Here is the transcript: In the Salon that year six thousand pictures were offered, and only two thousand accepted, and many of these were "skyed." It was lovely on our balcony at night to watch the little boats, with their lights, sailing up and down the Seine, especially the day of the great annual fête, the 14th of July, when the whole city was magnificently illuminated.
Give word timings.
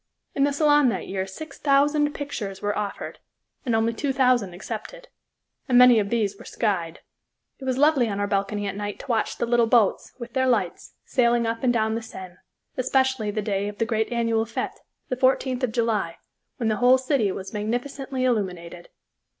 In 0.33 0.45
the 0.45 0.51
Salon 0.51 0.89
that 0.89 1.07
year 1.07 1.27
six 1.27 1.59
thousand 1.59 2.11
pictures 2.15 2.59
were 2.59 2.75
offered, 2.75 3.19
and 3.67 3.75
only 3.75 3.93
two 3.93 4.11
thousand 4.11 4.51
accepted, 4.55 5.09
and 5.69 5.77
many 5.77 5.99
of 5.99 6.09
these 6.09 6.39
were 6.39 6.43
"skyed." 6.43 7.01
It 7.59 7.65
was 7.65 7.77
lovely 7.77 8.07
on 8.09 8.19
our 8.19 8.25
balcony 8.25 8.65
at 8.65 8.75
night 8.75 8.97
to 9.01 9.07
watch 9.07 9.37
the 9.37 9.45
little 9.45 9.67
boats, 9.67 10.11
with 10.17 10.33
their 10.33 10.47
lights, 10.47 10.95
sailing 11.05 11.45
up 11.45 11.61
and 11.63 11.71
down 11.71 11.93
the 11.93 12.01
Seine, 12.01 12.37
especially 12.77 13.29
the 13.29 13.43
day 13.43 13.67
of 13.67 13.77
the 13.77 13.85
great 13.85 14.11
annual 14.11 14.45
fête, 14.45 14.79
the 15.09 15.15
14th 15.15 15.61
of 15.61 15.71
July, 15.71 16.17
when 16.57 16.67
the 16.69 16.77
whole 16.77 16.97
city 16.97 17.31
was 17.31 17.53
magnificently 17.53 18.23
illuminated. 18.23 18.89